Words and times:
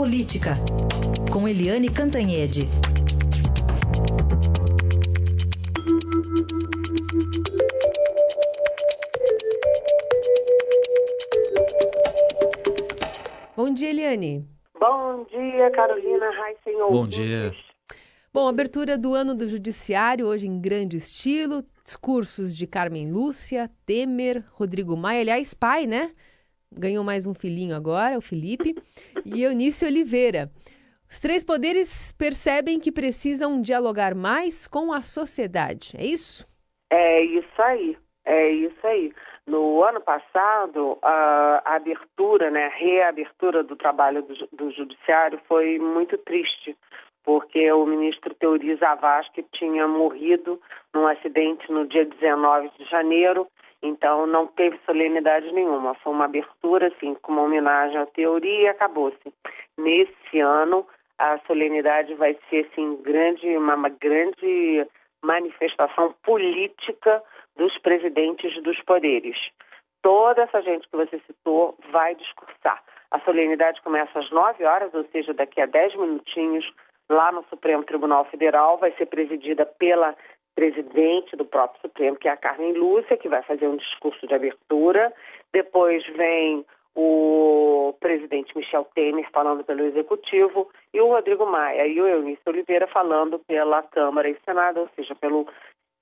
Política, 0.00 0.54
com 1.30 1.46
Eliane 1.46 1.90
Cantanhede. 1.90 2.62
Bom 13.54 13.74
dia, 13.74 13.90
Eliane. 13.90 14.48
Bom 14.80 15.26
dia, 15.30 15.70
Carolina 15.72 16.30
Raíssen. 16.30 16.78
Bom 16.78 17.06
dia. 17.06 17.52
Bom, 18.32 18.48
abertura 18.48 18.96
do 18.96 19.12
ano 19.12 19.34
do 19.34 19.46
Judiciário, 19.46 20.24
hoje 20.24 20.46
em 20.46 20.58
grande 20.58 20.96
estilo. 20.96 21.62
Discursos 21.84 22.56
de 22.56 22.66
Carmen 22.66 23.12
Lúcia, 23.12 23.70
Temer, 23.84 24.46
Rodrigo 24.52 24.96
Maia, 24.96 25.20
aliás, 25.20 25.52
pai, 25.52 25.86
né? 25.86 26.12
Ganhou 26.72 27.02
mais 27.02 27.26
um 27.26 27.34
filhinho 27.34 27.74
agora, 27.74 28.16
o 28.16 28.20
Felipe, 28.20 28.74
e 29.24 29.42
Eunice 29.42 29.84
Oliveira. 29.84 30.48
Os 31.10 31.18
três 31.18 31.42
poderes 31.42 32.12
percebem 32.12 32.78
que 32.78 32.92
precisam 32.92 33.60
dialogar 33.60 34.14
mais 34.14 34.68
com 34.68 34.92
a 34.92 35.02
sociedade, 35.02 35.94
é 35.98 36.04
isso? 36.04 36.46
É 36.88 37.22
isso 37.22 37.62
aí, 37.62 37.96
é 38.24 38.50
isso 38.50 38.86
aí. 38.86 39.12
No 39.46 39.82
ano 39.82 40.00
passado, 40.00 40.96
a, 41.02 41.74
abertura, 41.74 42.50
né, 42.52 42.66
a 42.66 42.76
reabertura 42.76 43.64
do 43.64 43.74
trabalho 43.74 44.22
do, 44.22 44.34
do 44.52 44.70
judiciário 44.70 45.40
foi 45.48 45.76
muito 45.80 46.16
triste, 46.18 46.76
porque 47.24 47.70
o 47.72 47.84
ministro 47.84 48.32
Teori 48.34 48.76
Zavascki 48.76 49.44
tinha 49.52 49.88
morrido 49.88 50.60
num 50.94 51.08
acidente 51.08 51.70
no 51.72 51.88
dia 51.88 52.04
19 52.04 52.70
de 52.78 52.84
janeiro, 52.84 53.48
então 53.82 54.26
não 54.26 54.46
teve 54.46 54.78
solenidade 54.84 55.50
nenhuma. 55.52 55.94
Foi 55.94 56.12
uma 56.12 56.26
abertura, 56.26 56.88
assim, 56.88 57.14
com 57.14 57.32
uma 57.32 57.42
homenagem 57.42 57.96
à 57.96 58.06
Teori 58.06 58.62
e 58.62 58.68
acabou-se. 58.68 59.34
Nesse 59.78 60.40
ano, 60.40 60.86
a 61.18 61.38
solenidade 61.46 62.14
vai 62.14 62.36
ser, 62.48 62.68
assim, 62.70 62.96
grande, 63.02 63.46
uma, 63.56 63.74
uma 63.74 63.88
grande 63.88 64.86
manifestação 65.22 66.14
política 66.22 67.22
dos 67.56 67.76
presidentes 67.78 68.62
dos 68.62 68.80
poderes. 68.82 69.36
Toda 70.02 70.42
essa 70.42 70.62
gente 70.62 70.88
que 70.88 70.96
você 70.96 71.20
citou 71.26 71.76
vai 71.90 72.14
discursar. 72.14 72.82
A 73.10 73.20
solenidade 73.20 73.82
começa 73.82 74.18
às 74.18 74.30
9 74.30 74.64
horas, 74.64 74.94
ou 74.94 75.04
seja, 75.12 75.34
daqui 75.34 75.60
a 75.60 75.66
10 75.66 75.96
minutinhos, 75.96 76.64
lá 77.10 77.32
no 77.32 77.44
Supremo 77.50 77.82
Tribunal 77.82 78.24
Federal, 78.26 78.78
vai 78.78 78.92
ser 78.92 79.06
presidida 79.06 79.66
pela 79.66 80.16
presidente 80.60 81.34
do 81.36 81.44
próprio 81.46 81.80
Supremo, 81.80 82.18
que 82.18 82.28
é 82.28 82.32
a 82.32 82.36
Carmen 82.36 82.74
Lúcia, 82.74 83.16
que 83.16 83.30
vai 83.30 83.42
fazer 83.42 83.66
um 83.66 83.78
discurso 83.78 84.26
de 84.26 84.34
abertura. 84.34 85.10
Depois 85.54 86.06
vem 86.08 86.66
o 86.94 87.94
presidente 87.98 88.54
Michel 88.54 88.86
Temer 88.94 89.26
falando 89.32 89.64
pelo 89.64 89.82
Executivo 89.86 90.68
e 90.92 91.00
o 91.00 91.08
Rodrigo 91.08 91.46
Maia 91.46 91.86
e 91.86 91.98
o 91.98 92.06
Eunice 92.06 92.42
Oliveira 92.46 92.86
falando 92.88 93.38
pela 93.38 93.82
Câmara 93.84 94.28
e 94.28 94.36
Senado, 94.44 94.80
ou 94.80 94.90
seja, 94.94 95.14
pelo 95.14 95.48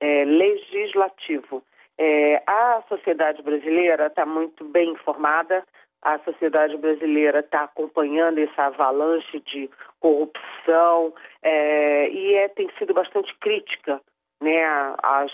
é, 0.00 0.24
Legislativo. 0.24 1.62
É, 1.96 2.42
a 2.44 2.82
sociedade 2.88 3.40
brasileira 3.42 4.08
está 4.08 4.26
muito 4.26 4.64
bem 4.64 4.90
informada, 4.90 5.62
a 6.02 6.18
sociedade 6.20 6.76
brasileira 6.76 7.40
está 7.40 7.62
acompanhando 7.62 8.38
essa 8.38 8.64
avalanche 8.64 9.38
de 9.40 9.70
corrupção 10.00 11.14
é, 11.44 12.08
e 12.10 12.34
é, 12.34 12.48
tem 12.48 12.68
sido 12.76 12.92
bastante 12.92 13.32
crítica 13.38 14.00
né, 14.40 14.64
às 15.02 15.32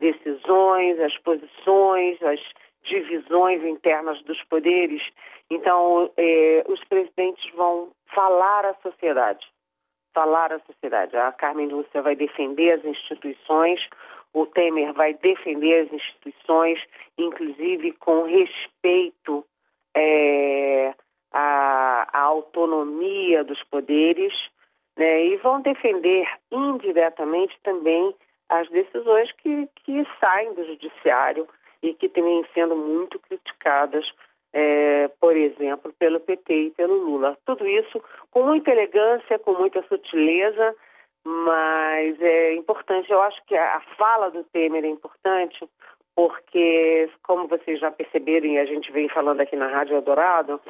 decisões, 0.00 0.98
às 1.00 1.16
posições, 1.18 2.22
às 2.22 2.40
divisões 2.84 3.62
internas 3.64 4.22
dos 4.22 4.42
poderes. 4.44 5.02
Então, 5.50 6.10
é, 6.16 6.64
os 6.68 6.82
presidentes 6.84 7.50
vão 7.54 7.90
falar 8.14 8.66
à 8.66 8.74
sociedade, 8.74 9.46
falar 10.14 10.52
à 10.52 10.60
sociedade. 10.60 11.16
A 11.16 11.32
Carmen 11.32 11.68
Lúcia 11.68 12.02
vai 12.02 12.14
defender 12.14 12.72
as 12.72 12.84
instituições, 12.84 13.80
o 14.32 14.46
Temer 14.46 14.92
vai 14.92 15.14
defender 15.14 15.86
as 15.86 15.92
instituições, 15.92 16.80
inclusive 17.16 17.92
com 17.92 18.24
respeito 18.24 19.44
é, 19.96 20.92
à, 21.32 22.08
à, 22.12 22.20
autonomia 22.22 23.44
dos 23.44 23.62
poderes, 23.64 24.32
né, 24.96 25.26
e 25.26 25.36
vão 25.36 25.60
defender 25.60 26.26
indiretamente 26.50 27.56
também 27.62 28.14
as 28.48 28.68
decisões 28.70 29.30
que, 29.32 29.68
que 29.76 30.06
saem 30.20 30.54
do 30.54 30.64
judiciário 30.64 31.48
e 31.82 31.94
que 31.94 32.08
vêm 32.08 32.44
sendo 32.54 32.76
muito 32.76 33.18
criticadas, 33.18 34.04
é, 34.52 35.08
por 35.20 35.36
exemplo, 35.36 35.92
pelo 35.98 36.20
PT 36.20 36.54
e 36.54 36.70
pelo 36.70 36.94
Lula. 36.94 37.36
Tudo 37.44 37.66
isso 37.66 38.02
com 38.30 38.44
muita 38.44 38.70
elegância, 38.70 39.38
com 39.38 39.52
muita 39.52 39.82
sutileza, 39.88 40.74
mas 41.24 42.20
é 42.20 42.54
importante. 42.54 43.10
Eu 43.10 43.20
acho 43.22 43.42
que 43.46 43.56
a 43.56 43.80
fala 43.96 44.30
do 44.30 44.44
Temer 44.44 44.84
é 44.84 44.88
importante 44.88 45.68
porque, 46.14 47.10
como 47.22 47.48
vocês 47.48 47.80
já 47.80 47.90
perceberam 47.90 48.46
e 48.46 48.58
a 48.58 48.64
gente 48.64 48.92
vem 48.92 49.08
falando 49.08 49.40
aqui 49.40 49.56
na 49.56 49.66
Rádio 49.66 49.96
Eldorado, 49.96 50.60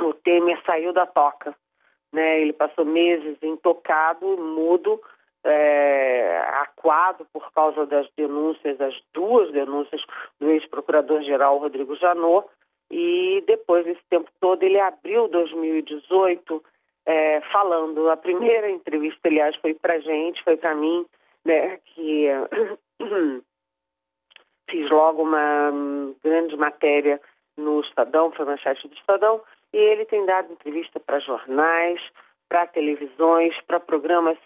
o 0.00 0.14
Temer 0.14 0.60
saiu 0.64 0.92
da 0.92 1.06
toca. 1.06 1.54
Né? 2.12 2.40
Ele 2.40 2.52
passou 2.52 2.84
meses 2.84 3.36
intocado, 3.42 4.24
mudo, 4.38 5.00
é, 5.44 6.24
por 7.32 7.52
causa 7.52 7.86
das 7.86 8.08
denúncias, 8.16 8.76
das 8.78 8.94
duas 9.12 9.50
denúncias 9.52 10.02
do 10.40 10.50
ex-procurador-geral 10.50 11.58
Rodrigo 11.58 11.96
Janot, 11.96 12.48
e 12.90 13.42
depois 13.46 13.84
desse 13.84 14.02
tempo 14.10 14.30
todo 14.40 14.62
ele 14.62 14.78
abriu 14.80 15.28
2018 15.28 16.62
é, 17.06 17.40
falando. 17.52 18.08
A 18.10 18.16
primeira 18.16 18.70
entrevista, 18.70 19.28
aliás, 19.28 19.56
foi 19.56 19.74
para 19.74 19.98
gente, 19.98 20.42
foi 20.44 20.56
para 20.56 20.74
mim, 20.74 21.04
né, 21.44 21.78
que 21.86 22.28
fiz 24.70 24.90
logo 24.90 25.22
uma 25.22 25.72
grande 26.22 26.56
matéria 26.56 27.20
no 27.56 27.80
Estadão, 27.80 28.32
foi 28.32 28.44
manchete 28.44 28.88
do 28.88 28.94
Estadão, 28.94 29.40
e 29.72 29.76
ele 29.76 30.04
tem 30.04 30.24
dado 30.26 30.52
entrevista 30.52 31.00
para 31.00 31.18
jornais, 31.20 32.00
para 32.48 32.66
televisões, 32.66 33.54
para 33.66 33.80
programas 33.80 34.38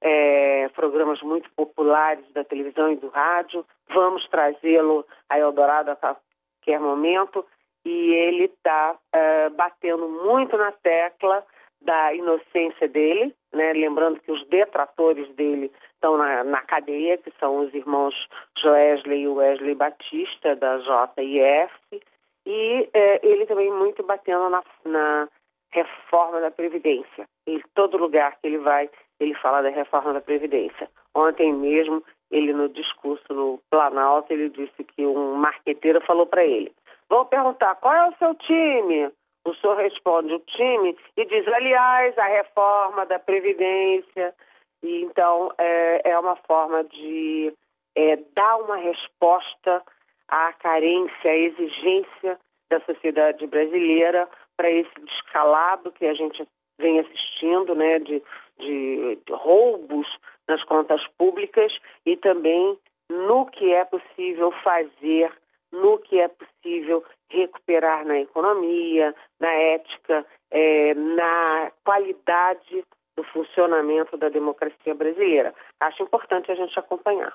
é, 0.00 0.68
programas 0.74 1.20
muito 1.22 1.50
populares 1.54 2.24
da 2.32 2.44
televisão 2.44 2.90
e 2.92 2.96
do 2.96 3.08
rádio. 3.08 3.64
Vamos 3.88 4.26
trazê-lo 4.28 5.06
a 5.28 5.38
Eldorado 5.38 5.90
a 5.90 5.96
qualquer 5.96 6.80
momento. 6.80 7.44
E 7.84 8.14
ele 8.14 8.44
está 8.44 8.96
é, 9.12 9.48
batendo 9.50 10.08
muito 10.08 10.56
na 10.56 10.72
tecla 10.72 11.44
da 11.80 12.12
inocência 12.14 12.88
dele, 12.88 13.34
né? 13.52 13.72
lembrando 13.72 14.20
que 14.20 14.32
os 14.32 14.44
detratores 14.48 15.28
dele 15.36 15.70
estão 15.94 16.16
na, 16.16 16.42
na 16.42 16.62
cadeia, 16.62 17.16
que 17.18 17.32
são 17.38 17.58
os 17.58 17.72
irmãos 17.74 18.14
Joesley 18.58 19.22
e 19.22 19.28
Wesley 19.28 19.74
Batista, 19.74 20.56
da 20.56 20.78
JIF, 20.78 22.02
e 22.44 22.88
é, 22.92 23.26
ele 23.26 23.46
também 23.46 23.72
muito 23.72 24.02
batendo 24.02 24.48
na, 24.48 24.62
na 24.84 25.28
reforma 25.70 26.40
da 26.40 26.50
Previdência. 26.50 27.26
Em 27.46 27.60
todo 27.74 27.98
lugar 27.98 28.36
que 28.40 28.46
ele 28.46 28.58
vai, 28.58 28.90
ele 29.20 29.34
fala 29.34 29.62
da 29.62 29.70
reforma 29.70 30.12
da 30.12 30.20
Previdência. 30.20 30.88
Ontem 31.14 31.52
mesmo, 31.52 32.02
ele 32.30 32.52
no 32.52 32.68
discurso 32.68 33.24
no 33.32 33.60
Planalto, 33.70 34.32
ele 34.32 34.50
disse 34.50 34.84
que 34.84 35.06
um 35.06 35.34
marqueteiro 35.34 36.00
falou 36.02 36.26
para 36.26 36.44
ele, 36.44 36.72
vou 37.08 37.24
perguntar, 37.24 37.74
qual 37.76 37.94
é 37.94 38.08
o 38.08 38.16
seu 38.16 38.34
time? 38.34 39.10
O 39.44 39.54
senhor 39.54 39.76
responde 39.76 40.34
o 40.34 40.40
time 40.40 40.96
e 41.16 41.24
diz, 41.24 41.46
aliás, 41.48 42.18
a 42.18 42.26
reforma 42.26 43.06
da 43.06 43.18
Previdência. 43.18 44.34
E, 44.82 45.02
então, 45.02 45.52
é, 45.56 46.10
é 46.10 46.18
uma 46.18 46.36
forma 46.36 46.82
de 46.84 47.54
é, 47.94 48.16
dar 48.34 48.56
uma 48.58 48.76
resposta 48.76 49.82
à 50.28 50.52
carência, 50.54 51.30
à 51.30 51.36
exigência 51.36 52.38
da 52.68 52.80
sociedade 52.80 53.46
brasileira 53.46 54.28
para 54.56 54.70
esse 54.70 55.00
descalabro 55.00 55.92
que 55.92 56.06
a 56.06 56.14
gente 56.14 56.46
vem 56.78 56.98
assistindo, 56.98 57.74
né, 57.74 57.98
de, 58.00 58.22
de, 58.58 59.18
roubos 59.30 60.06
nas 60.48 60.62
contas 60.64 61.00
públicas 61.18 61.72
e 62.04 62.16
também 62.16 62.78
no 63.10 63.46
que 63.46 63.72
é 63.72 63.84
possível 63.84 64.52
fazer, 64.62 65.32
no 65.72 65.98
que 65.98 66.20
é 66.20 66.28
possível 66.28 67.04
recuperar 67.30 68.04
na 68.04 68.20
economia, 68.20 69.14
na 69.40 69.50
ética, 69.50 70.24
é, 70.50 70.94
na 70.94 71.72
qualidade 71.84 72.84
do 73.16 73.24
funcionamento 73.24 74.16
da 74.16 74.28
democracia 74.28 74.94
brasileira. 74.94 75.54
Acho 75.80 76.02
importante 76.02 76.50
a 76.50 76.54
gente 76.54 76.78
acompanhar. 76.78 77.34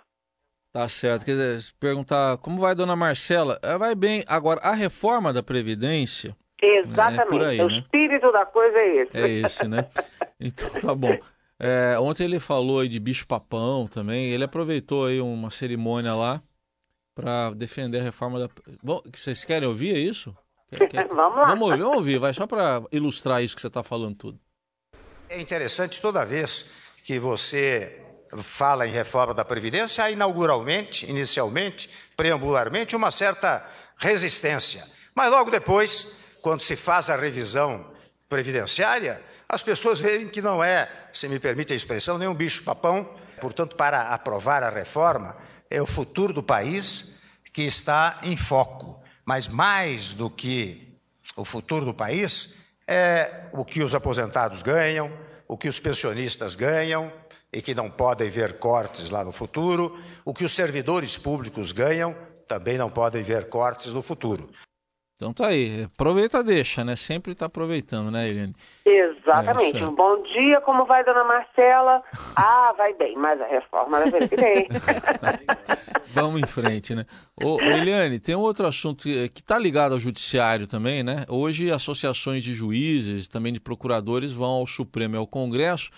Tá 0.73 0.87
certo. 0.87 1.25
Quer 1.25 1.31
dizer, 1.31 1.73
perguntar 1.79 2.37
como 2.37 2.61
vai 2.61 2.73
dona 2.73 2.95
Marcela? 2.95 3.59
Ela 3.61 3.77
vai 3.77 3.95
bem. 3.95 4.23
Agora, 4.27 4.61
a 4.61 4.73
reforma 4.73 5.33
da 5.33 5.43
Previdência. 5.43 6.35
Exatamente. 6.61 7.43
É 7.43 7.47
aí, 7.47 7.61
o 7.61 7.67
né? 7.67 7.77
espírito 7.77 8.31
da 8.31 8.45
coisa 8.45 8.77
é 8.77 8.95
esse. 8.97 9.17
É 9.17 9.27
esse, 9.27 9.67
né? 9.67 9.89
Então 10.41 10.69
tá 10.81 10.93
bom. 10.95 11.17
É, 11.59 11.97
ontem 11.99 12.23
ele 12.23 12.39
falou 12.39 12.79
aí 12.79 12.87
de 12.87 12.99
bicho-papão 12.99 13.87
também. 13.87 14.31
Ele 14.31 14.43
aproveitou 14.43 15.05
aí 15.05 15.21
uma 15.21 15.51
cerimônia 15.51 16.13
lá 16.15 16.41
para 17.13 17.51
defender 17.51 17.99
a 17.99 18.03
reforma 18.03 18.39
da. 18.39 18.49
Bom, 18.81 19.01
vocês 19.13 19.45
querem 19.45 19.67
ouvir 19.67 19.95
isso? 19.95 20.35
vamos 21.13 21.37
lá. 21.37 21.45
Vamos 21.45 21.69
ouvir, 21.69 21.81
vamos 21.81 21.97
ouvir, 21.97 22.19
vai 22.19 22.33
só 22.33 22.47
para 22.47 22.81
ilustrar 22.91 23.43
isso 23.43 23.55
que 23.55 23.61
você 23.61 23.67
está 23.67 23.83
falando 23.83 24.15
tudo. 24.15 24.39
É 25.29 25.39
interessante 25.39 26.01
toda 26.01 26.25
vez 26.25 26.73
que 27.03 27.19
você 27.19 28.01
fala 28.37 28.87
em 28.87 28.91
reforma 28.91 29.33
da 29.33 29.43
Previdência, 29.43 30.03
há 30.03 30.11
inauguralmente, 30.11 31.09
inicialmente, 31.09 31.89
preambularmente, 32.15 32.95
uma 32.95 33.11
certa 33.11 33.65
resistência. 33.97 34.85
Mas 35.13 35.29
logo 35.29 35.51
depois, 35.51 36.15
quando 36.41 36.61
se 36.61 36.75
faz 36.75 37.09
a 37.09 37.15
revisão 37.15 37.91
previdenciária, 38.29 39.21
as 39.51 39.61
pessoas 39.61 39.99
veem 39.99 40.29
que 40.29 40.41
não 40.41 40.63
é, 40.63 40.89
se 41.11 41.27
me 41.27 41.37
permite 41.37 41.73
a 41.73 41.75
expressão, 41.75 42.17
nenhum 42.17 42.33
bicho-papão. 42.33 43.13
Portanto, 43.41 43.75
para 43.75 44.13
aprovar 44.13 44.63
a 44.63 44.69
reforma, 44.69 45.35
é 45.69 45.81
o 45.81 45.85
futuro 45.85 46.31
do 46.31 46.41
país 46.41 47.19
que 47.51 47.63
está 47.63 48.19
em 48.23 48.37
foco. 48.37 49.03
Mas 49.25 49.49
mais 49.49 50.13
do 50.13 50.29
que 50.29 50.97
o 51.35 51.43
futuro 51.43 51.85
do 51.85 51.93
país, 51.93 52.59
é 52.87 53.45
o 53.51 53.65
que 53.65 53.83
os 53.83 53.93
aposentados 53.93 54.61
ganham, 54.61 55.11
o 55.49 55.57
que 55.57 55.67
os 55.67 55.79
pensionistas 55.79 56.55
ganham, 56.55 57.11
e 57.51 57.61
que 57.61 57.75
não 57.75 57.91
podem 57.91 58.29
ver 58.29 58.57
cortes 58.57 59.09
lá 59.09 59.21
no 59.21 59.33
futuro, 59.33 60.01
o 60.23 60.33
que 60.33 60.45
os 60.45 60.53
servidores 60.53 61.17
públicos 61.17 61.73
ganham, 61.73 62.15
também 62.47 62.77
não 62.77 62.89
podem 62.89 63.21
ver 63.21 63.49
cortes 63.49 63.93
no 63.93 64.01
futuro. 64.01 64.49
Então 65.21 65.31
tá 65.31 65.49
aí, 65.49 65.83
aproveita 65.83 66.43
deixa, 66.43 66.83
né? 66.83 66.95
Sempre 66.95 67.33
está 67.33 67.45
aproveitando, 67.45 68.09
né, 68.09 68.27
Eliane? 68.27 68.55
Exatamente. 68.83 69.77
É, 69.77 69.85
Bom 69.85 70.23
dia, 70.23 70.59
como 70.61 70.83
vai, 70.87 71.03
dona 71.03 71.23
Marcela? 71.23 72.01
Ah, 72.35 72.73
vai 72.75 72.93
bem, 72.95 73.15
mas 73.15 73.39
a 73.39 73.45
reforma 73.45 73.99
da 73.99 74.19
bem. 74.19 74.67
Vamos 76.11 76.41
em 76.41 76.47
frente, 76.47 76.95
né? 76.95 77.05
Ô, 77.39 77.61
Eliane, 77.61 78.19
tem 78.19 78.35
um 78.35 78.39
outro 78.39 78.65
assunto 78.65 79.03
que 79.03 79.29
está 79.35 79.59
ligado 79.59 79.91
ao 79.91 79.99
judiciário 79.99 80.65
também, 80.65 81.03
né? 81.03 81.23
Hoje 81.29 81.69
associações 81.69 82.41
de 82.41 82.55
juízes, 82.55 83.27
também 83.27 83.53
de 83.53 83.59
procuradores 83.59 84.31
vão 84.31 84.49
ao 84.49 84.65
Supremo 84.65 85.15
e 85.15 85.19
ao 85.19 85.27
Congresso 85.27 85.91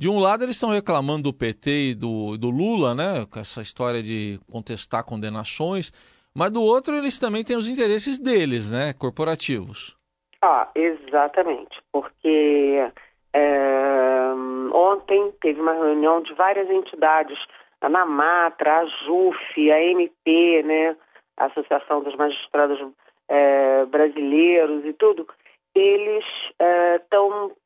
de 0.00 0.08
um 0.08 0.18
lado, 0.18 0.44
eles 0.44 0.56
estão 0.56 0.70
reclamando 0.70 1.24
do 1.24 1.32
PT 1.34 1.90
e 1.90 1.94
do, 1.94 2.38
do 2.38 2.48
Lula, 2.48 2.94
né? 2.94 3.26
Com 3.26 3.38
essa 3.38 3.60
história 3.60 4.02
de 4.02 4.40
contestar 4.50 5.04
condenações. 5.04 5.92
Mas 6.34 6.50
do 6.50 6.62
outro, 6.62 6.94
eles 6.94 7.18
também 7.18 7.44
têm 7.44 7.56
os 7.56 7.68
interesses 7.68 8.18
deles, 8.18 8.70
né? 8.70 8.92
Corporativos. 8.92 9.96
Ah, 10.42 10.68
exatamente. 10.74 11.80
Porque 11.92 12.90
é, 13.34 14.32
ontem 14.72 15.32
teve 15.40 15.60
uma 15.60 15.72
reunião 15.72 16.22
de 16.22 16.32
várias 16.34 16.70
entidades, 16.70 17.38
a 17.80 17.88
NAMATRA, 17.88 18.80
a 18.80 18.86
JUF, 18.86 19.70
a 19.70 19.80
MP, 19.82 20.62
né? 20.64 20.96
A 21.36 21.46
Associação 21.46 22.02
dos 22.02 22.14
Magistrados 22.16 22.78
é, 23.28 23.84
Brasileiros 23.86 24.84
e 24.84 24.92
tudo. 24.92 25.26
Eles 25.74 26.24
estão 27.02 27.50
é, 27.56 27.60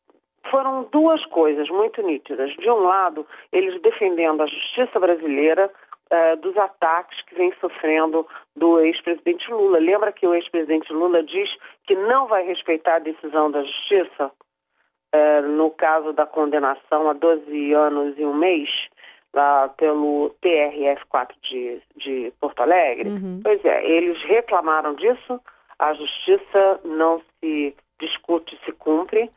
foram 0.50 0.84
duas 0.92 1.24
coisas 1.26 1.68
muito 1.68 2.02
nítidas. 2.02 2.54
De 2.56 2.70
um 2.70 2.80
lado, 2.80 3.26
eles 3.52 3.80
defendendo 3.80 4.42
a 4.42 4.46
justiça 4.46 5.00
brasileira 5.00 5.70
uh, 6.14 6.36
dos 6.40 6.56
ataques 6.56 7.20
que 7.22 7.34
vem 7.34 7.52
sofrendo 7.60 8.26
do 8.54 8.80
ex-presidente 8.80 9.50
Lula. 9.50 9.78
Lembra 9.78 10.12
que 10.12 10.26
o 10.26 10.34
ex-presidente 10.34 10.92
Lula 10.92 11.22
diz 11.22 11.50
que 11.86 11.94
não 11.94 12.26
vai 12.26 12.44
respeitar 12.44 12.96
a 12.96 13.00
decisão 13.00 13.50
da 13.50 13.62
justiça 13.62 14.30
uh, 15.14 15.48
no 15.48 15.70
caso 15.70 16.12
da 16.12 16.26
condenação 16.26 17.10
a 17.10 17.12
12 17.12 17.72
anos 17.72 18.18
e 18.18 18.24
um 18.24 18.34
mês 18.34 18.68
lá 19.32 19.68
pelo 19.68 20.34
TRF4 20.42 21.30
de, 21.42 21.82
de 21.96 22.32
Porto 22.40 22.60
Alegre? 22.60 23.08
Uhum. 23.08 23.40
Pois 23.42 23.64
é, 23.64 23.84
eles 23.84 24.22
reclamaram 24.22 24.94
disso, 24.94 25.40
a 25.78 25.92
justiça 25.92 26.80
não 26.84 27.20
se 27.40 27.74
discute, 28.00 28.58
se 28.64 28.72
cumpre 28.72 29.28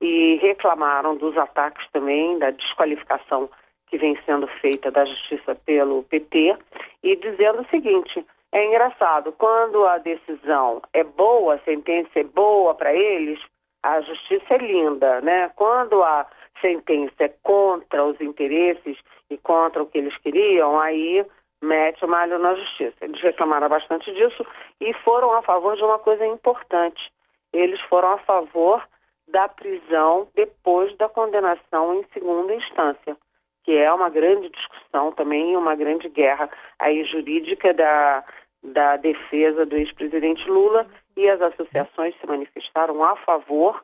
e 0.00 0.36
reclamaram 0.42 1.16
dos 1.16 1.36
ataques 1.36 1.86
também, 1.92 2.38
da 2.38 2.50
desqualificação 2.50 3.48
que 3.92 3.98
vem 3.98 4.18
sendo 4.24 4.46
feita 4.46 4.90
da 4.90 5.04
justiça 5.04 5.54
pelo 5.54 6.02
PT, 6.04 6.56
e 7.02 7.14
dizendo 7.16 7.60
o 7.60 7.68
seguinte: 7.68 8.24
é 8.50 8.64
engraçado, 8.64 9.32
quando 9.32 9.84
a 9.84 9.98
decisão 9.98 10.80
é 10.94 11.04
boa, 11.04 11.56
a 11.56 11.58
sentença 11.58 12.18
é 12.18 12.24
boa 12.24 12.74
para 12.74 12.94
eles, 12.94 13.38
a 13.82 14.00
justiça 14.00 14.54
é 14.54 14.56
linda, 14.56 15.20
né? 15.20 15.50
Quando 15.56 16.02
a 16.02 16.26
sentença 16.62 17.24
é 17.24 17.28
contra 17.42 18.02
os 18.02 18.18
interesses 18.18 18.96
e 19.28 19.36
contra 19.36 19.82
o 19.82 19.86
que 19.86 19.98
eles 19.98 20.16
queriam, 20.18 20.80
aí 20.80 21.26
mete 21.62 22.02
o 22.02 22.08
malho 22.08 22.38
na 22.38 22.54
justiça. 22.54 22.96
Eles 23.02 23.20
reclamaram 23.20 23.68
bastante 23.68 24.10
disso 24.14 24.46
e 24.80 24.94
foram 25.04 25.34
a 25.34 25.42
favor 25.42 25.76
de 25.76 25.84
uma 25.84 25.98
coisa 25.98 26.24
importante. 26.24 27.12
Eles 27.52 27.80
foram 27.82 28.12
a 28.12 28.18
favor 28.18 28.82
da 29.28 29.48
prisão 29.48 30.28
depois 30.34 30.96
da 30.96 31.10
condenação 31.10 31.94
em 31.94 32.04
segunda 32.14 32.54
instância, 32.54 33.16
que 33.64 33.76
é 33.76 33.92
uma 33.92 34.08
grande 34.08 34.48
discussão 34.50 35.12
também, 35.12 35.56
uma 35.56 35.74
grande 35.74 36.08
guerra 36.08 36.50
aí 36.78 37.04
jurídica 37.04 37.72
da, 37.72 38.24
da 38.62 38.96
defesa 38.96 39.64
do 39.64 39.76
ex-presidente 39.76 40.48
Lula 40.48 40.86
e 41.16 41.28
as 41.28 41.40
associações 41.40 42.14
se 42.20 42.26
manifestaram 42.26 43.02
a 43.04 43.16
favor 43.16 43.82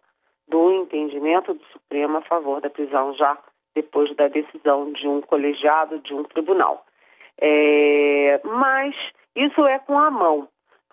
do 0.48 0.72
entendimento 0.72 1.54
do 1.54 1.64
Supremo 1.66 2.18
a 2.18 2.22
favor 2.22 2.60
da 2.60 2.70
prisão 2.70 3.14
já 3.14 3.36
depois 3.74 4.14
da 4.16 4.28
decisão 4.28 4.92
de 4.92 5.06
um 5.06 5.20
colegiado, 5.20 5.98
de 6.00 6.14
um 6.14 6.24
tribunal. 6.24 6.84
É, 7.40 8.40
mas 8.42 8.94
isso 9.36 9.64
é 9.66 9.78
com 9.78 9.98
a 9.98 10.10
mão. 10.10 10.48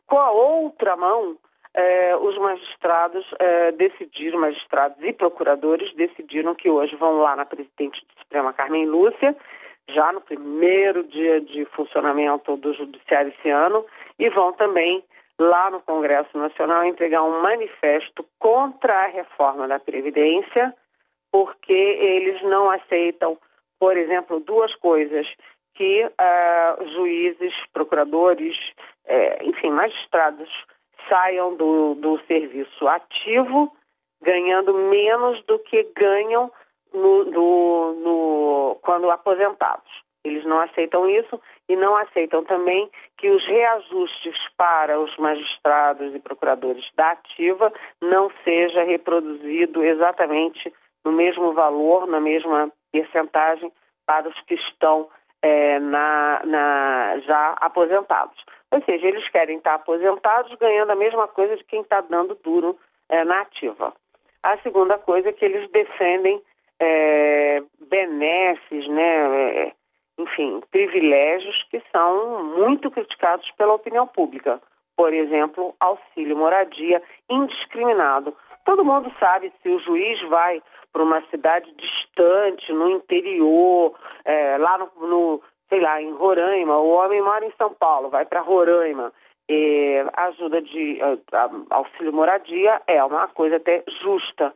Com 0.05 0.19
a 0.19 0.29
outra 0.29 0.95
mão, 0.95 1.35
eh, 1.75 2.15
os 2.15 2.37
magistrados 2.37 3.25
eh, 3.37 3.71
decidiram, 3.73 4.39
magistrados 4.39 4.97
e 5.03 5.11
procuradores 5.11 5.93
decidiram 5.95 6.55
que 6.55 6.69
hoje 6.69 6.95
vão 6.95 7.19
lá 7.19 7.35
na 7.35 7.45
presidente 7.45 7.99
do 7.99 8.19
Suprema, 8.19 8.53
Carmen 8.53 8.85
Lúcia, 8.85 9.35
já 9.89 10.11
no 10.13 10.21
primeiro 10.21 11.03
dia 11.03 11.41
de 11.41 11.65
funcionamento 11.65 12.55
do 12.55 12.73
Judiciário 12.73 13.33
esse 13.37 13.49
ano, 13.49 13.85
e 14.17 14.29
vão 14.29 14.53
também 14.53 15.03
lá 15.37 15.69
no 15.69 15.81
Congresso 15.81 16.37
Nacional 16.37 16.85
entregar 16.85 17.23
um 17.23 17.41
manifesto 17.41 18.25
contra 18.39 18.93
a 18.93 19.07
reforma 19.07 19.67
da 19.67 19.77
Previdência, 19.77 20.73
porque 21.29 21.73
eles 21.73 22.41
não 22.43 22.71
aceitam, 22.71 23.37
por 23.77 23.97
exemplo, 23.97 24.39
duas 24.39 24.73
coisas 24.75 25.27
que 25.73 26.05
uh, 26.05 26.89
juízes, 26.93 27.53
procuradores, 27.73 28.55
eh, 29.05 29.39
enfim, 29.43 29.71
magistrados 29.71 30.49
saiam 31.09 31.55
do, 31.55 31.95
do 31.95 32.19
serviço 32.25 32.87
ativo 32.87 33.71
ganhando 34.21 34.73
menos 34.73 35.43
do 35.45 35.59
que 35.59 35.83
ganham 35.95 36.51
no, 36.93 37.25
no, 37.25 37.93
no, 37.95 38.79
quando 38.81 39.09
aposentados. 39.11 40.05
Eles 40.23 40.43
não 40.43 40.59
aceitam 40.59 41.07
isso 41.07 41.39
e 41.69 41.75
não 41.75 41.95
aceitam 41.95 42.43
também 42.43 42.89
que 43.17 43.29
os 43.29 43.45
reajustes 43.45 44.35
para 44.57 44.99
os 44.99 45.15
magistrados 45.17 46.15
e 46.15 46.19
procuradores 46.19 46.83
da 46.95 47.11
ativa 47.11 47.71
não 48.01 48.31
seja 48.43 48.83
reproduzido 48.83 49.83
exatamente 49.83 50.73
no 51.03 51.11
mesmo 51.11 51.53
valor, 51.53 52.07
na 52.07 52.19
mesma 52.19 52.71
percentagem 52.91 53.71
para 54.07 54.27
os 54.27 54.41
que 54.41 54.55
estão 54.55 55.07
é, 55.45 55.79
na, 55.79 56.41
na, 56.43 57.19
já 57.19 57.55
aposentados. 57.61 58.43
Ou 58.71 58.81
seja, 58.81 59.07
eles 59.07 59.29
querem 59.29 59.57
estar 59.57 59.75
aposentados 59.75 60.51
ganhando 60.55 60.89
a 60.89 60.95
mesma 60.95 61.27
coisa 61.27 61.55
de 61.55 61.63
quem 61.65 61.81
está 61.81 62.01
dando 62.01 62.33
duro 62.43 62.75
é, 63.09 63.23
na 63.23 63.41
ativa. 63.41 63.93
A 64.41 64.57
segunda 64.59 64.97
coisa 64.97 65.29
é 65.29 65.33
que 65.33 65.45
eles 65.45 65.69
defendem 65.69 66.41
é, 66.79 67.61
benesses, 67.87 68.87
né, 68.87 69.67
é, 69.67 69.71
enfim, 70.17 70.61
privilégios 70.71 71.63
que 71.69 71.79
são 71.91 72.43
muito 72.43 72.89
criticados 72.89 73.49
pela 73.51 73.75
opinião 73.75 74.07
pública. 74.07 74.59
Por 74.97 75.13
exemplo, 75.13 75.75
auxílio 75.79 76.37
moradia 76.37 77.03
indiscriminado. 77.29 78.35
Todo 78.65 78.83
mundo 78.83 79.11
sabe 79.19 79.53
se 79.61 79.69
o 79.69 79.79
juiz 79.79 80.19
vai 80.27 80.61
para 80.91 81.03
uma 81.03 81.21
cidade 81.29 81.71
distante, 81.73 82.73
no 82.73 82.89
interior, 82.89 83.93
é, 84.25 84.57
lá 84.57 84.77
no, 84.77 85.07
no, 85.07 85.41
sei 85.69 85.79
lá, 85.79 86.01
em 86.01 86.11
Roraima, 86.11 86.77
o 86.77 86.89
homem 86.89 87.21
mora 87.21 87.45
em 87.45 87.53
São 87.57 87.73
Paulo, 87.73 88.09
vai 88.09 88.25
para 88.25 88.41
Roraima, 88.41 89.13
é, 89.47 90.05
ajuda 90.13 90.61
de 90.61 90.99
auxílio 91.69 92.11
moradia 92.11 92.81
é 92.87 93.03
uma 93.03 93.27
coisa 93.27 93.57
até 93.57 93.83
justa, 94.01 94.53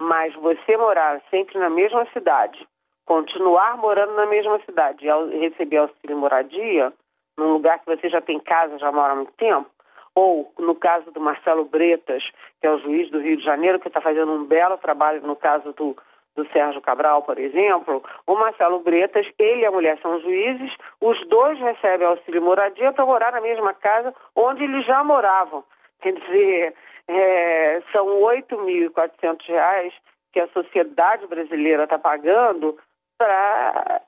mas 0.00 0.32
você 0.34 0.76
morar 0.76 1.20
sempre 1.28 1.58
na 1.58 1.68
mesma 1.68 2.06
cidade, 2.12 2.66
continuar 3.04 3.76
morando 3.76 4.14
na 4.14 4.26
mesma 4.26 4.60
cidade 4.60 5.06
e 5.06 5.38
receber 5.38 5.78
auxílio 5.78 6.16
moradia, 6.16 6.92
num 7.36 7.54
lugar 7.54 7.80
que 7.80 7.86
você 7.86 8.08
já 8.08 8.20
tem 8.20 8.38
casa, 8.38 8.78
já 8.78 8.92
mora 8.92 9.14
há 9.14 9.16
muito 9.16 9.32
tempo, 9.32 9.68
ou 10.18 10.52
no 10.58 10.74
caso 10.74 11.10
do 11.12 11.20
Marcelo 11.20 11.64
Bretas, 11.64 12.24
que 12.60 12.66
é 12.66 12.70
o 12.70 12.78
juiz 12.78 13.08
do 13.10 13.20
Rio 13.20 13.36
de 13.36 13.44
Janeiro, 13.44 13.78
que 13.78 13.86
está 13.86 14.00
fazendo 14.00 14.32
um 14.32 14.44
belo 14.44 14.76
trabalho 14.78 15.22
no 15.22 15.36
caso 15.36 15.72
do 15.72 15.96
do 16.36 16.46
Sérgio 16.52 16.80
Cabral, 16.80 17.22
por 17.22 17.36
exemplo, 17.36 18.00
o 18.24 18.36
Marcelo 18.36 18.78
Bretas, 18.78 19.26
ele 19.40 19.62
e 19.62 19.66
a 19.66 19.72
mulher 19.72 19.98
são 20.00 20.20
juízes, 20.20 20.72
os 21.00 21.18
dois 21.26 21.58
recebem 21.58 22.06
auxílio 22.06 22.40
moradia 22.40 22.92
para 22.92 23.04
morar 23.04 23.32
na 23.32 23.40
mesma 23.40 23.74
casa 23.74 24.14
onde 24.36 24.62
eles 24.62 24.86
já 24.86 25.02
moravam. 25.02 25.64
Quer 26.00 26.12
dizer, 26.12 26.74
é, 27.08 27.82
são 27.90 28.06
R$ 28.24 28.40
8.400 28.48 29.92
que 30.32 30.38
a 30.38 30.46
sociedade 30.48 31.26
brasileira 31.26 31.84
está 31.84 31.98
pagando 31.98 32.78
para 33.18 34.00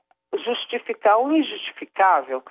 justificar 0.45 1.19
o 1.19 1.33
injustificável. 1.33 2.41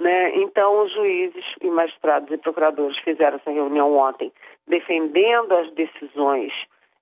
Né? 0.00 0.34
Então, 0.36 0.82
os 0.82 0.92
juízes 0.94 1.44
e 1.60 1.68
magistrados 1.68 2.30
e 2.30 2.38
procuradores 2.38 2.96
fizeram 3.00 3.36
essa 3.36 3.50
reunião 3.50 3.94
ontem, 3.98 4.32
defendendo 4.66 5.52
as 5.52 5.70
decisões 5.72 6.50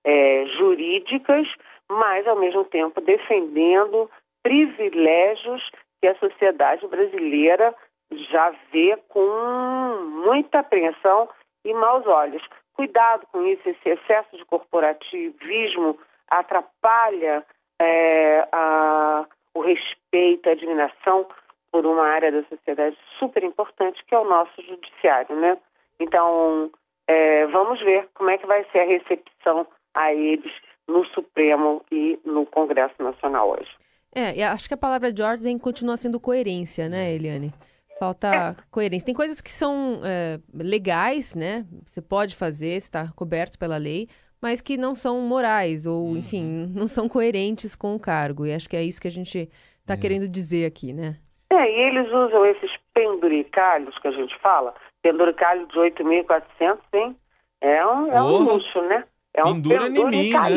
é, 0.03 0.45
jurídicas, 0.57 1.47
mas, 1.89 2.27
ao 2.27 2.35
mesmo 2.35 2.65
tempo, 2.65 2.99
defendendo 2.99 4.11
privilégios 4.43 5.63
que 6.01 6.07
a 6.07 6.15
sociedade 6.15 6.85
brasileira 6.87 7.73
já 8.11 8.53
vê 8.71 8.97
com 9.07 9.25
muita 10.25 10.59
apreensão 10.59 11.29
e 11.63 11.73
maus 11.73 12.05
olhos. 12.05 12.43
Cuidado 12.73 13.25
com 13.31 13.45
isso, 13.45 13.61
esse 13.67 13.89
excesso 13.89 14.35
de 14.35 14.43
corporativismo 14.43 15.97
atrapalha 16.29 17.45
é, 17.79 18.47
a, 18.51 19.25
o 19.53 19.61
respeito, 19.61 20.49
a 20.49 20.51
admiração 20.51 21.25
por 21.71 21.85
uma 21.85 22.03
área 22.03 22.31
da 22.31 22.43
sociedade 22.43 22.97
super 23.17 23.43
importante, 23.43 24.03
que 24.05 24.15
é 24.15 24.19
o 24.19 24.27
nosso 24.27 24.61
judiciário, 24.61 25.35
né? 25.35 25.57
Então, 25.99 26.71
é, 27.07 27.45
vamos 27.47 27.79
ver 27.81 28.07
como 28.13 28.29
é 28.29 28.37
que 28.37 28.45
vai 28.45 28.65
ser 28.71 28.79
a 28.79 28.85
recepção 28.85 29.67
a 29.93 30.13
eles 30.13 30.51
no 30.87 31.05
Supremo 31.07 31.83
e 31.91 32.19
no 32.25 32.45
Congresso 32.45 32.95
Nacional 33.01 33.51
hoje. 33.51 33.69
É, 34.13 34.43
acho 34.45 34.67
que 34.67 34.73
a 34.73 34.77
palavra 34.77 35.13
de 35.13 35.21
ordem 35.21 35.57
continua 35.57 35.95
sendo 35.97 36.19
coerência, 36.19 36.89
né, 36.89 37.13
Eliane? 37.13 37.53
Falta 37.99 38.55
é. 38.57 38.63
coerência. 38.71 39.05
Tem 39.05 39.13
coisas 39.13 39.41
que 39.41 39.51
são 39.51 39.99
é, 40.03 40.39
legais, 40.53 41.35
né? 41.35 41.65
Você 41.85 42.01
pode 42.01 42.35
fazer, 42.35 42.75
está 42.75 43.11
coberto 43.11 43.59
pela 43.59 43.77
lei, 43.77 44.07
mas 44.41 44.61
que 44.61 44.77
não 44.77 44.95
são 44.95 45.19
morais 45.21 45.85
ou, 45.85 46.07
uhum. 46.07 46.17
enfim, 46.17 46.43
não 46.73 46.87
são 46.87 47.09
coerentes 47.09 47.75
com 47.75 47.93
o 47.95 47.99
cargo. 47.99 48.45
E 48.45 48.53
acho 48.53 48.69
que 48.69 48.77
é 48.77 48.83
isso 48.83 49.01
que 49.01 49.07
a 49.07 49.11
gente 49.11 49.49
está 49.81 49.93
é. 49.93 49.97
querendo 49.97 50.27
dizer 50.27 50.65
aqui, 50.65 50.93
né? 50.93 51.17
É, 51.51 51.71
e 51.71 51.81
eles 51.87 52.07
usam 52.11 52.45
esses 52.45 52.71
penduricalhos 52.93 53.97
que 53.99 54.07
a 54.07 54.11
gente 54.11 54.37
fala, 54.39 54.73
penduricalho 55.01 55.65
de 55.67 55.79
8.400, 55.79 56.77
hein? 56.93 57.15
É 57.61 57.85
um, 57.85 58.11
é 58.11 58.21
um 58.21 58.37
luxo, 58.37 58.81
né? 58.83 59.03
É 59.33 59.43
um 59.43 59.53
Pendura 59.53 59.87
em 59.87 60.05
mim, 60.09 60.31
né? 60.31 60.49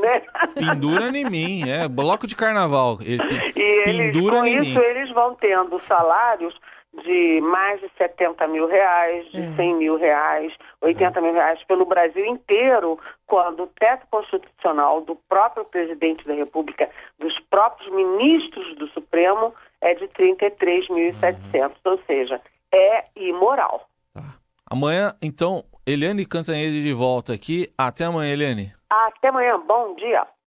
né? 0.00 0.22
Pendura 0.54 1.08
em 1.08 1.24
mim, 1.24 1.68
é 1.68 1.88
bloco 1.88 2.26
de 2.26 2.36
carnaval. 2.36 2.98
Ele, 3.00 3.22
e 3.56 3.88
eles, 3.88 4.16
com 4.16 4.44
isso 4.44 4.78
mim. 4.78 4.86
eles 4.86 5.10
vão 5.12 5.34
tendo 5.34 5.78
salários 5.80 6.54
de 7.02 7.40
mais 7.40 7.80
de 7.80 7.90
70 7.98 8.46
mil 8.48 8.66
reais, 8.66 9.30
de 9.30 9.40
é. 9.40 9.56
100 9.56 9.74
mil 9.76 9.96
reais, 9.96 10.52
80 10.80 11.20
mil 11.20 11.32
reais 11.32 11.62
pelo 11.64 11.84
Brasil 11.84 12.24
inteiro, 12.26 12.98
quando 13.26 13.64
o 13.64 13.66
teto 13.66 14.06
constitucional 14.10 15.00
do 15.02 15.16
próprio 15.28 15.64
presidente 15.64 16.26
da 16.26 16.34
República, 16.34 16.88
dos 17.18 17.38
próprios 17.50 17.92
ministros 17.92 18.76
do 18.76 18.88
Supremo, 18.88 19.54
é 19.80 19.94
de 19.94 20.06
33.700, 20.08 21.62
uhum. 21.62 21.70
ou 21.84 21.98
seja, 22.06 22.40
é 22.72 23.04
imoral. 23.16 23.88
Tá. 24.14 24.22
Amanhã, 24.70 25.12
então, 25.22 25.64
Eliane 25.86 26.24
Cantanhede 26.24 26.82
de 26.82 26.92
volta 26.92 27.32
aqui. 27.32 27.72
Até 27.76 28.04
amanhã, 28.04 28.32
Eliane. 28.32 28.72
Até 28.88 29.28
amanhã. 29.28 29.58
Bom 29.66 29.94
dia. 29.96 30.26